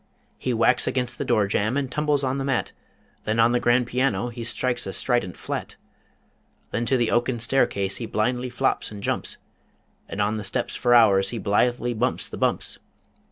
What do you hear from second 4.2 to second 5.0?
He strikes a